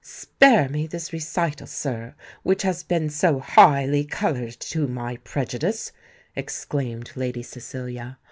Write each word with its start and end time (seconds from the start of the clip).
"Spare 0.03 0.67
me 0.67 0.87
this 0.87 1.13
recital, 1.13 1.67
sir, 1.67 2.15
which 2.41 2.63
has 2.63 2.81
been 2.81 3.07
so 3.07 3.37
highly 3.37 4.03
coloured 4.03 4.59
to 4.61 4.87
my 4.87 5.17
prejudice," 5.17 5.91
exclaimed 6.35 7.11
Lady 7.15 7.43
Cecilia. 7.43 8.17